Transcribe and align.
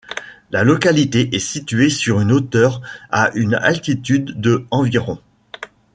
La 0.49 0.63
localité 0.63 1.29
est 1.35 1.37
située 1.37 1.91
sur 1.91 2.21
une 2.21 2.31
hauteur 2.31 2.81
à 3.11 3.29
une 3.35 3.53
altitude 3.53 4.41
de 4.41 4.65
environ. 4.71 5.19